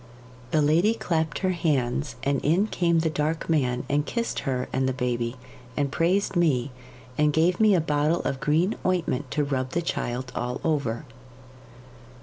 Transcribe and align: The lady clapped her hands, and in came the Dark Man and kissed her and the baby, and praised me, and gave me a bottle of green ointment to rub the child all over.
The 0.49 0.63
lady 0.63 0.95
clapped 0.95 1.37
her 1.45 1.51
hands, 1.51 2.15
and 2.23 2.41
in 2.43 2.65
came 2.65 3.01
the 3.01 3.09
Dark 3.11 3.47
Man 3.47 3.83
and 3.87 4.03
kissed 4.03 4.39
her 4.49 4.67
and 4.73 4.89
the 4.89 4.93
baby, 4.93 5.35
and 5.77 5.91
praised 5.91 6.35
me, 6.35 6.71
and 7.19 7.31
gave 7.31 7.59
me 7.59 7.75
a 7.75 7.81
bottle 7.81 8.21
of 8.21 8.39
green 8.39 8.73
ointment 8.83 9.29
to 9.29 9.43
rub 9.43 9.73
the 9.73 9.81
child 9.83 10.31
all 10.35 10.59
over. 10.63 11.05